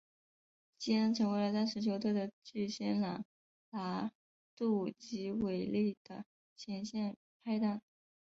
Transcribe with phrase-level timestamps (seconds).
[0.79, 3.23] 基恩成为了当时球队的巨星朗
[3.69, 4.11] 拿
[4.55, 7.79] 度及韦利的前线拍挡。